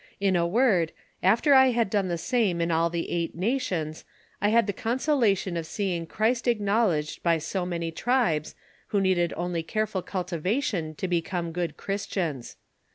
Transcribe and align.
In 0.19 0.35
a 0.35 0.47
word, 0.47 0.93
after 1.21 1.53
I 1.53 1.67
had 1.67 1.87
done 1.91 2.07
the 2.07 2.17
same 2.17 2.59
in 2.59 2.71
all 2.71 2.89
the 2.89 3.11
eight 3.11 3.35
nations, 3.35 4.03
I 4.41 4.49
had 4.49 4.65
the 4.65 4.73
consolation 4.73 5.55
of 5.55 5.67
seeing 5.67 6.07
Christ 6.07 6.47
acknowledged 6.47 7.21
by 7.21 7.37
so 7.37 7.67
many 7.67 7.91
tribes, 7.91 8.55
who 8.87 8.99
needed 8.99 9.31
only 9.37 9.61
careful 9.61 10.01
cultivation 10.01 10.95
to 10.95 11.07
become 11.07 11.51
good 11.51 11.77
Christians. 11.77 12.55